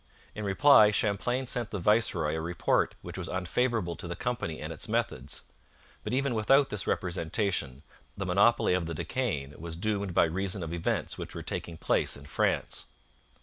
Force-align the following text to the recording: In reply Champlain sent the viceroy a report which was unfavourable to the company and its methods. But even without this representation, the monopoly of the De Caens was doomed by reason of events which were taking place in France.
In 0.33 0.43
reply 0.43 0.89
Champlain 0.89 1.45
sent 1.45 1.69
the 1.69 1.77
viceroy 1.77 2.33
a 2.35 2.41
report 2.41 2.95
which 3.03 3.19
was 3.19 3.27
unfavourable 3.27 3.95
to 3.97 4.07
the 4.07 4.15
company 4.15 4.59
and 4.59 4.73
its 4.73 4.87
methods. 4.87 5.43
But 6.03 6.11
even 6.11 6.33
without 6.33 6.69
this 6.69 6.87
representation, 6.87 7.83
the 8.17 8.25
monopoly 8.25 8.73
of 8.73 8.87
the 8.87 8.95
De 8.95 9.05
Caens 9.05 9.59
was 9.59 9.75
doomed 9.75 10.15
by 10.15 10.23
reason 10.25 10.63
of 10.63 10.73
events 10.73 11.19
which 11.19 11.35
were 11.35 11.43
taking 11.43 11.77
place 11.77 12.17
in 12.17 12.25
France. 12.25 12.85